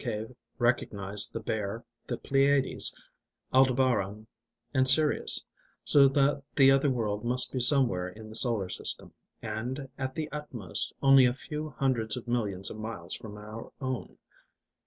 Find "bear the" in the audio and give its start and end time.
1.39-2.17